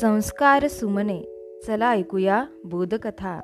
संस्कार 0.00 0.66
सुमने. 0.66 1.22
चला 1.66 1.90
ऐकूया 1.90 2.44
बोधकथा. 2.64 3.40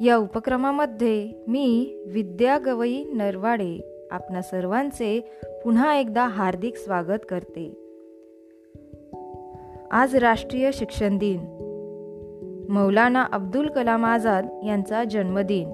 या 0.00 0.16
उपक्रमामध्ये 0.16 1.32
मी 1.48 1.98
विद्या 2.06 2.58
गवई 2.58 3.04
नरवाडे 3.04 4.04
आपणा 4.10 4.42
सर्वांचे 4.42 5.20
पुन्हा 5.64 5.94
एकदा 5.94 6.26
हार्दिक 6.26 6.76
स्वागत 6.76 7.26
करते. 7.28 7.74
आज 9.90 10.16
राष्ट्रीय 10.16 10.70
शिक्षण 10.72 11.18
दिन. 11.18 11.40
मौलाना 12.68 13.22
अब्दुल 13.32 13.68
कलाम 13.68 14.04
आझाद 14.04 14.46
यांचा 14.66 15.04
जन्मदिन. 15.04 15.68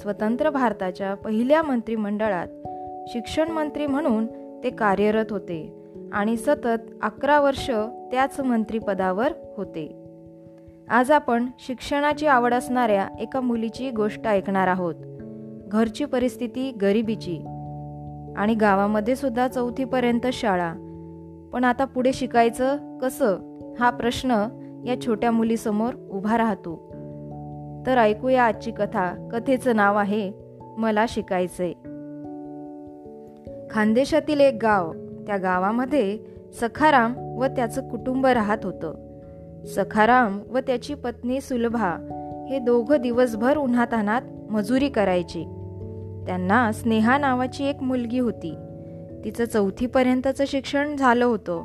स्वतंत्र 0.00 0.50
भारताच्या 0.50 1.14
पहिल्या 1.14 1.62
मंत्रिमंडळात 1.62 2.48
शिक्षण 3.08 3.50
मंत्री 3.50 3.86
म्हणून 3.86 4.26
ते 4.64 4.70
कार्यरत 4.70 5.26
होते. 5.30 5.83
आणि 6.14 6.36
सतत 6.36 6.90
अकरा 7.02 7.40
वर्ष 7.40 7.70
त्याच 8.10 8.40
मंत्रीपदावर 8.40 9.32
होते. 9.56 10.04
आज 10.88 11.10
आपण 11.10 11.46
शिक्षणाची 11.58 12.26
आवड 12.26 12.54
असणाऱ्या 12.54 13.08
एका 13.20 13.40
मुलीची 13.40 13.90
गोष्ट 13.90 14.26
ऐकणार 14.26 14.68
आहोत. 14.68 14.94
घरची 15.66 16.04
परिस्थिती 16.04 16.72
गरिबीची. 16.82 17.36
आणि 18.36 18.54
गावामध्ये 18.54 19.16
सुद्धा 19.16 19.48
चौथीपर्यंत 19.48 20.26
शाळा. 20.32 20.72
पण 21.52 21.64
आता 21.64 21.84
पुढे 21.84 22.12
शिकायचं 22.12 22.98
कसं? 22.98 23.58
हा 23.78 23.90
प्रश्न 23.90 24.30
या 24.86 25.00
छोट्या 25.00 25.30
मुलीसमोर 25.30 25.94
उभा 26.10 26.38
राहतो. 26.38 26.76
तर 27.86 27.98
ऐकूया 27.98 28.44
आजची 28.44 28.70
कथा. 28.70 29.28
कथेचं 29.32 29.76
नाव 29.76 29.96
आहे 29.96 30.32
मला 30.62 31.04
शिकायचंय. 31.08 31.72
खानदेशातील 33.70 34.40
एक 34.40 34.58
गाव. 34.62 34.92
त्या 35.26 35.36
गावामध्ये 35.36 36.18
सखाराम 36.60 37.14
व 37.16 37.46
त्याचं 37.46 37.88
कुटुंब 37.88 38.26
राहत 38.26 38.58
होतं. 38.64 38.94
सखाराम 39.66 40.40
व 40.50 40.58
त्याची 40.58 40.94
पत्नी 40.94 41.40
सुलभा 41.40 41.96
हे 42.50 42.58
दोघं 42.58 42.96
दिवसभर 42.96 43.56
उन्हातानात 43.56 44.22
मजुरी 44.50 44.88
करायची. 44.88 45.44
त्यांना 46.26 46.72
स्नेहा 46.72 47.18
नावाची 47.18 47.64
एक 47.64 47.82
मुलगी 47.82 48.18
होती. 48.18 48.56
तिचं 49.24 49.44
चौथीपर्यंतचं 49.44 50.44
शिक्षण 50.46 50.96
झालं 50.96 51.24
होतं. 51.24 51.64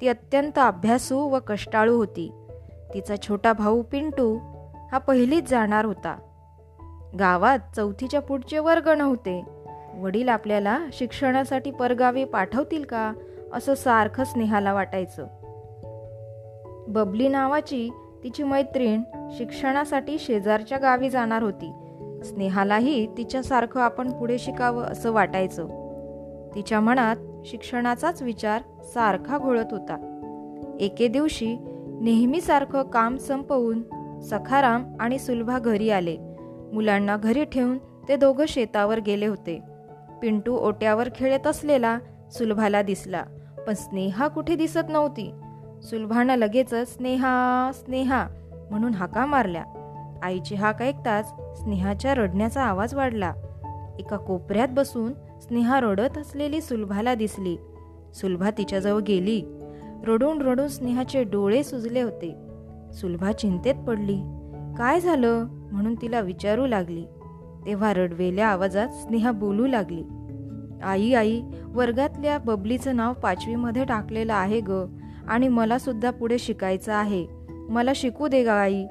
ती 0.00 0.08
अत्यंत 0.08 0.58
अभ्यासू 0.58 1.18
व 1.18 1.38
कष्टाळू 1.46 1.96
होती. 1.96 2.32
तिचा 2.94 3.16
छोटा 3.16 3.52
भाऊ 3.52 3.82
पिंटू 3.82 4.38
हा 4.92 4.98
पहिलीच 4.98 5.50
जाणार 5.50 5.84
होता. 5.84 6.16
गावात 7.18 7.58
चौथीच्या 7.76 8.20
पुढचे 8.20 8.58
वर्ग 8.58 8.88
नव्हते. 8.88 9.44
वडील 9.98 10.28
आपल्याला 10.28 10.78
शिक्षणासाठी 10.92 11.70
परगावी 11.70 12.24
पाठवतील 12.24 12.84
का? 12.84 13.12
असं 13.52 13.74
सारखं 13.74 14.24
स्नेहाला 14.24 14.72
वाटायचं. 14.72 15.26
बबली 16.88 17.28
नावाची 17.28 17.90
तिची 18.24 18.42
मैत्रीण 18.42 19.02
शिक्षणासाठी 19.30 20.18
शेजारच्या 20.18 20.78
गावी 20.78 21.10
जाणार 21.10 21.42
होती. 21.42 21.72
स्नेहालाही 22.24 23.06
तिच्यासारखं 23.16 23.80
आपण 23.80 24.10
पुढे 24.10 24.38
शिकावं 24.38 24.82
असं 24.82 25.12
वाटायचं. 25.12 25.68
तिच्या 26.54 26.80
मनात 26.80 27.16
शिक्षणाचाच 27.44 28.22
विचार 28.22 28.62
सारखा 28.82 29.38
घोळत 29.38 29.66
होता. 29.70 30.14
एके 30.80 31.08
दिवशी 31.08 31.56
नेहमीसारखं 32.00 32.82
काम 32.82 33.16
संपवून 33.16 33.82
सखाराम 34.20 34.84
आणि 35.00 35.18
सुलभा 35.18 35.58
घरी 35.58 35.90
आले. 35.90 36.16
मुलांना 36.72 37.16
घरी 37.16 37.44
ठेवून 37.44 37.78
ते 37.78 38.16
दोघं 38.16 38.44
शेतावर 38.48 39.00
गेले 39.00 39.26
होते. 39.26 39.77
पिंटू 40.22 40.56
ओट्यावर 40.56 41.08
खेळत 41.14 41.46
असलेला 41.46 41.98
सुलभाला 42.32 42.82
दिसला 42.82 43.22
पण 43.66 43.74
स्नेहा 43.74 44.28
कुठे 44.28 44.54
दिसत 44.54 44.88
नव्हती. 44.88 45.32
सुलभानं 45.82 46.34
लगेचच 46.34 46.94
स्नेहा 46.94 47.70
स्नेहा 47.74 48.28
म्हणून 48.70 48.94
हाका 48.94 49.26
मारल्या. 49.26 49.64
आईची 50.22 50.54
हाक 50.54 50.82
ऐकताच 50.82 51.28
स्नेहाच्या 51.60 52.14
रडण्याचा 52.14 52.62
आवाज 52.62 52.94
वाढला. 52.94 53.32
एका 53.98 54.16
कोपऱ्यात 54.16 54.68
बसून 54.70 55.12
स्नेहा 55.40 55.80
रडत 55.80 56.18
असलेली 56.18 56.60
सुलभाला 56.60 57.14
दिसली. 57.14 57.56
सुलभा 58.14 58.50
तिच्याजवळ 58.50 59.00
गेली. 59.00 59.42
रडून 60.06 60.42
रडून 60.42 60.68
स्नेहाचे 60.68 61.22
डोळे 61.22 61.62
सुजले 61.62 62.02
होते. 62.02 62.34
सुलभा 62.92 63.32
चिंतेत 63.32 63.74
पडली. 63.74 64.16
काय 64.78 65.00
झालं? 65.00 65.44
म्हणून 65.50 65.94
तिला 65.94 66.20
विचारू 66.20 66.66
लागली. 66.66 67.06
तेव्हा 67.68 67.92
रडवेल्या 67.92 68.46
आवाजात 68.46 68.88
स्नेहा 68.88 69.32
बोलू 69.32 69.66
लागली. 69.66 70.02
आई 70.82 71.12
आई 71.12 71.42
वर्गातल्या 71.64 72.38
बबलीचं 72.38 72.96
नाव 72.96 73.12
पाचवीमध्ये 73.12 73.84
टाकलेलं 73.84 74.34
आहे 74.34 74.60
ग 74.68 74.70
आणि 75.28 75.48
मला 75.48 75.78
सुद्धा 75.78 76.10
पुढे 76.10 76.38
शिकायचं 76.38 76.92
आहे. 76.92 77.26
मला 77.50 77.90
शिकू 77.94 78.28
दे 78.28 78.44
ग 78.44 78.48
आई. 78.48 78.86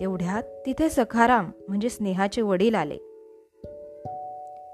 तेवढ्यात 0.00 0.42
तिथे 0.66 0.88
सखाराम 0.88 1.50
म्हणजे 1.68 1.88
स्नेहाचे 1.88 2.42
वडील 2.42 2.74
आले. 2.74 2.96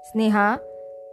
स्नेहा 0.03 0.57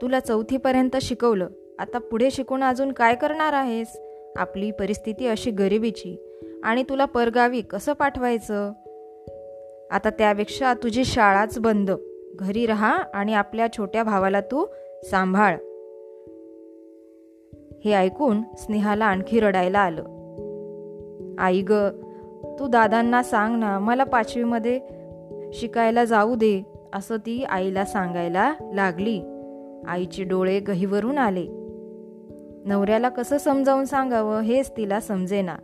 तुला 0.03 0.21
चौथीपर्यंत 0.21 0.97
शिकवलं. 1.03 1.47
आता 1.79 1.99
पुढे 1.99 2.31
शिकून 2.31 2.65
अजून 2.65 2.93
काय 2.93 3.15
करणार 3.15 3.53
आहेस? 3.53 4.01
आपली 4.37 4.71
परिस्थिती 4.71 5.27
अशी 5.27 5.51
गरिबीची. 5.51 6.41
आणि 6.65 6.83
तुला 6.83 7.05
परगावी 7.05 7.61
कसं 7.61 7.93
पाठवायचं? 7.93 8.73
आता 9.91 10.11
त्यापेक्षा 10.11 10.75
तुझी 10.75 11.05
शाळाच 11.05 11.59
बंद. 11.59 11.91
घरी 12.41 12.67
राहा 12.67 12.97
आणि 13.15 13.35
आपल्या 13.35 13.73
छोट्या 13.73 14.03
भावाला 14.03 14.41
तू 14.41 14.67
सांभाळ. 15.11 15.57
हे 17.85 17.93
ऐकून 17.93 18.43
स्नेहाला 18.59 19.05
आणखी 19.05 19.41
रडायला 19.41 19.79
आलं. 19.79 20.05
आई 21.39 21.63
ग 21.63 21.73
तू 22.59 22.67
दादांना 22.67 23.23
सांग 23.23 23.59
ना 23.59 23.79
मला 23.79 24.05
पाचवीमध्ये 24.05 24.81
शिकायला 25.53 26.05
जाऊ 26.05 26.35
दे 26.35 26.63
असं 26.95 27.17
ती 27.17 27.45
आईला 27.45 27.85
सांगायला 27.85 28.55
लागली. 28.75 29.23
आईचे 29.87 30.25
डोळे 30.25 30.61
गहीवरून 30.61 31.19
आले. 31.19 31.47
नवऱ्याला 32.65 33.09
कसं 33.09 33.39
समजावून 33.39 33.85
सांगावं 33.85 34.41
हेच 34.41 34.73
तिला 34.77 35.01
समजेना. 35.01 35.57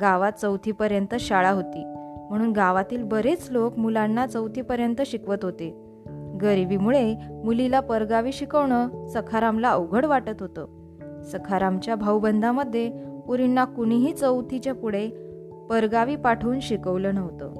गावात 0.00 0.32
चौथीपर्यंत 0.32 1.14
शाळा 1.20 1.50
होती 1.50 1.84
म्हणून 2.28 2.52
गावातील 2.52 3.02
बरेच 3.02 3.48
लोक 3.50 3.78
मुलांना 3.78 4.26
चौथीपर्यंत 4.26 5.02
शिकवत 5.06 5.36
होते. 5.42 5.81
गरिबीमुळे 6.42 7.14
मुलीला 7.44 7.80
परगावी 7.80 8.32
शिकवणं 8.32 9.06
सखारामला 9.06 9.68
अवघड 9.68 10.04
वाटत 10.04 10.42
होतं. 10.42 10.66
सखारामच्या 11.22 11.94
भाऊबंधामध्ये 11.94 12.90
पुरींना 13.26 13.64
कुणीही 13.64 14.12
चौथीच्या 14.12 14.74
पुढे 14.74 15.08
परगावी 15.70 16.16
पाठवून 16.16 16.60
शिकवलं 16.60 17.14
नव्हतं. 17.14 17.52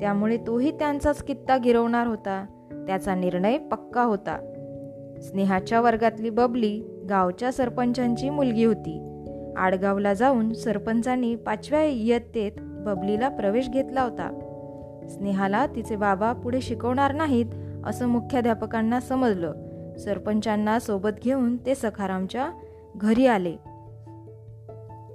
त्यामुळे 0.00 0.36
तोही 0.36 0.70
त्यांचाच 0.70 1.22
कित्ता 1.22 1.56
गिरवणार 1.56 2.06
होता. 2.06 2.46
त्याचा 2.86 3.14
निर्णय 3.14 3.58
पक्का 3.58 4.02
होता. 4.02 4.52
स्नेहाच्या 5.22 5.80
वर्गातली 5.80 6.30
बबली 6.30 6.82
गावच्या 7.08 7.52
सरपंचांची 7.52 8.30
मुलगी 8.30 8.64
होती. 8.64 9.22
आडगावला 9.56 10.14
जाऊन 10.14 10.52
सरपंचांनी 10.52 11.34
पाचव्या 11.34 11.84
इयत्तेत 11.84 12.52
बबलीला 12.58 13.28
प्रवेश 13.28 13.70
घेतला 13.70 14.02
होता. 14.02 14.38
स्नेहाला 15.10 15.66
तिचे 15.66 15.96
बाबा 15.96 16.32
पुढे 16.32 16.60
शिकवणार 16.60 17.14
नाहीत 17.14 17.46
असं 17.86 18.06
मुख्याध्यापकांना 18.06 19.00
समजलं. 19.00 19.52
सरपंचांना 19.98 20.78
सोबत 20.78 21.10
घेऊन 21.24 21.56
ते 21.56 21.74
सखारामच्या 21.74 22.50
घरी 22.96 23.26
आले. 23.26 23.56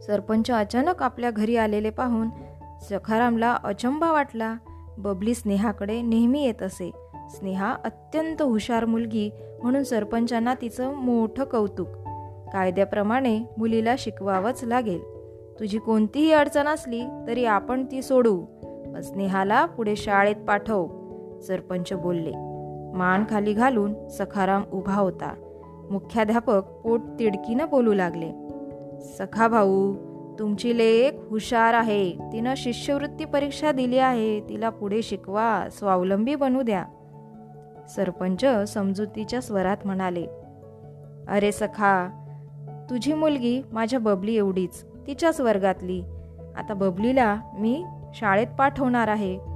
सरपंच 0.01 0.51
अचानक 0.51 1.03
आपल्या 1.03 1.31
घरी 1.31 1.55
आलेले 1.55 1.89
पाहून 1.89 2.27
सखारामला 2.89 3.57
अचंबा 3.63 4.11
वाटला. 4.11 4.55
बबली 4.97 5.33
स्नेहाकडे 5.33 6.01
नेहमी 6.01 6.45
येत 6.45 6.63
असे. 6.63 6.91
स्नेहा 7.29 7.75
अत्यंत 7.85 8.41
हुशार 8.41 8.85
मुलगी 8.85 9.29
म्हणून 9.63 9.83
सरपंचांना 9.83 10.53
तिचं 10.53 10.93
मोठं 10.93 11.43
कौतुक. 11.43 11.87
कायद्याप्रमाणे 12.53 13.39
मुलीला 13.57 13.95
शिकवावंच 13.97 14.63
लागेल. 14.63 15.03
तुझी 15.59 15.79
कोणतीही 15.79 16.31
अडचण 16.31 16.67
असली 16.67 17.01
तरी 17.27 17.45
आपण 17.45 17.85
ती 17.91 18.01
सोडू 18.01 18.45
स्नेहाला 19.03 19.65
पुढे 19.65 19.95
शाळेत 19.95 20.35
पाठव 20.35 20.87
सरपंच 21.39 21.93
बोलले. 21.93 22.50
मान 22.93 23.23
खाली 23.29 23.53
घालून 23.53 24.07
सखाराम 24.07 24.63
उभा 24.71 24.95
होता. 24.95 25.33
मुख्याध्यापक 25.91 26.63
पोट 26.83 27.01
तिडकीनं 27.19 27.69
बोलू 27.69 27.93
लागले. 27.93 28.31
सखा 29.17 29.47
भाऊ 29.47 29.95
तुमची 30.39 30.77
लेख 30.77 31.11
हुशार 31.29 31.73
आहे. 31.73 32.11
तिनं 32.33 32.53
शिष्यवृत्ती 32.57 33.25
परीक्षा 33.25 33.71
दिली 33.71 33.97
आहे. 33.97 34.39
तिला 34.39 34.69
पुढे 34.69 35.01
शिकवा 35.01 35.67
स्वावलंबी 35.71 36.35
बनू 36.35 36.61
द्या. 36.61 36.85
सरपंच 37.95 38.45
समजुतीच्या 38.67 39.41
स्वरात 39.41 39.77
म्हणाले 39.85 40.25
अरे 41.27 41.51
सखा 41.51 42.09
तुझी 42.89 43.13
मुलगी 43.13 43.61
माझ्या 43.71 43.99
बबली 43.99 44.35
एवढीच 44.35 44.85
तिच्याच 45.07 45.41
वर्गातली. 45.41 46.01
आता 46.57 46.73
बबलीला 46.73 47.35
मी 47.59 47.85
शाळेत 48.13 48.47
पाठवणार 48.59 49.07
आहे. 49.07 49.50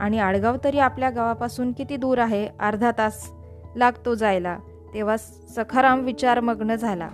आणि 0.00 0.18
आडगाव 0.18 0.56
तरी 0.64 0.78
आपल्या 0.78 1.10
गावापासून 1.10 1.72
किती 1.72 1.96
दूर 1.96 2.18
आहे? 2.18 2.48
अर्धा 2.60 2.90
तास 2.98 3.30
लागतो 3.76 4.14
जायला. 4.14 4.58
तेव्हा 4.94 5.16
सखाराम 5.56 6.00
विचारमग्न 6.00 6.74
झाला. 6.74 7.08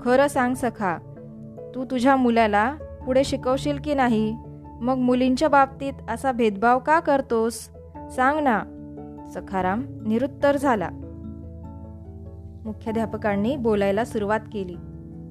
खरं 0.00 0.26
सांग 0.26 0.54
सखा 0.54 0.98
तू 1.74 1.84
तुझ्या 1.84 2.16
मुलाला 2.16 2.74
पुढे 3.06 3.24
शिकवशील 3.24 3.78
की 3.84 3.94
नाही? 3.94 4.36
मग 4.80 4.94
मुलींच्या 4.94 5.48
बाबतीत 5.48 5.92
असा 6.08 6.32
भेदभाव 6.32 6.78
का 6.78 7.00
करतोस? 7.00 7.68
सांग 8.16 8.38
ना. 8.40 8.62
सखाराम 9.34 9.84
निरुत्तर 10.06 10.56
झाला. 10.56 10.88
मुख्याध्यापकांनी 12.64 13.56
बोलायला 13.56 14.04
सुरुवात 14.04 14.40
केली. 14.52 14.74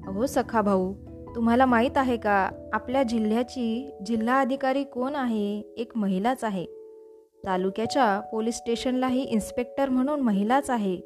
अहो 0.06 0.26
सखा 0.26 0.60
भाऊ 0.60 0.94
तुम्हाला 1.34 1.66
माहीत 1.66 1.98
आहे 1.98 2.16
का 2.16 2.50
आपल्या 2.72 3.02
जिल्ह्याची 3.02 3.96
जिल्हा 4.06 4.40
अधिकारी 4.40 4.84
कोण 4.84 5.14
आहे? 5.14 5.60
एक 5.76 5.92
महिलाच 5.96 6.44
आहे. 6.44 6.83
तालुक्याच्या 7.46 8.20
पोलीस 8.20 8.56
स्टेशनलाही 8.56 9.22
इन्स्पेक्टर 9.22 9.88
म्हणून 9.88 10.20
महिलाच 10.20 10.70
आहे. 10.70 10.98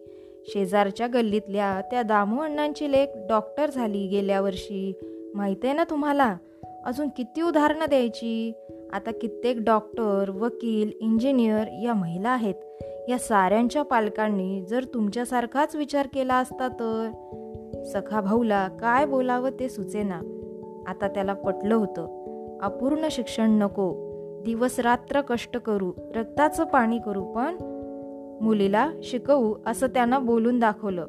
शेजारच्या 0.45 1.07
गल्लीतल्या 1.07 1.81
त्या 1.81 2.03
दामू 2.03 2.43
अण्णांची 2.43 2.93
लेख 2.93 3.07
डॉक्टर 3.17 3.71
झाली 3.71 4.07
गेल्या 4.07 4.41
वर्षी. 4.41 4.93
माहीत 5.35 5.57
आहे 5.65 5.73
ना 5.73 5.85
तुम्हाला? 5.85 6.37
अजून 6.85 7.09
किती 7.09 7.43
उदाहरणं 7.43 7.85
द्यायची? 7.89 8.53
आता 8.93 9.11
कित्येक 9.11 9.59
डॉक्टर 9.61 10.31
वकील 10.31 10.91
इंजिनियर 11.01 11.65
या 11.83 11.95
महिला 11.95 12.29
आहेत. 12.29 12.55
या 13.09 13.19
साऱ्यांच्या 13.19 13.83
पालकांनी 13.83 14.63
जर 14.63 14.85
तुमच्यासारखाच 14.85 15.77
विचार 15.77 16.07
केला 16.15 16.35
असता 16.35 16.69
तर? 16.69 17.11
सखा 17.85 18.21
भाऊला 18.21 18.69
काय 18.69 19.07
बोलावं 19.07 19.51
ते 19.61 19.69
सुचेना. 19.69 20.21
आता 20.87 21.09
त्याला 21.09 21.35
पटलं 21.35 21.75
होतं. 21.75 22.03
अपूर्ण 22.63 23.09
शिक्षण 23.11 23.51
नको. 23.51 24.08
दिवस 24.45 24.81
रात्र 24.81 25.21
कष्ट 25.21 25.57
करू 25.57 25.93
रक्ताचं 26.15 26.65
पाणी 26.65 26.99
करू 26.99 27.25
पण 27.25 27.57
मुलीला 28.41 28.91
शिकवू 29.03 29.55
असं 29.67 29.87
त्यानं 29.87 30.27
बोलून 30.27 30.59
दाखवलं. 30.59 31.07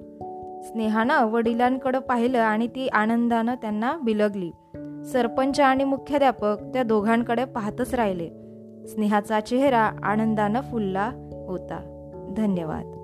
स्नेहानं 0.64 1.26
वडिलांकडं 1.26 2.00
पाहिलं 2.00 2.38
आणि 2.38 2.68
ती 2.68 2.88
आनंदानं 2.88 3.56
त्यांना 3.56 3.98
बिलगली. 4.04 4.52
सरपंच 5.06 5.60
आणि 5.60 5.84
मुख्याध्यापक 5.84 6.56
त्या 6.74 6.84
दोघांकडे 6.84 7.46
पाहतच 7.46 7.96
राहिले. 7.96 8.30
स्नेहाचा 8.88 9.40
चेहरा 9.40 9.92
आनंदानं 10.04 10.62
फुलला 10.62 11.12
होता. 11.48 11.96
धन्यवाद. 12.38 12.99